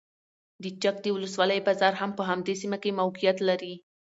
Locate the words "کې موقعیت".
2.83-3.37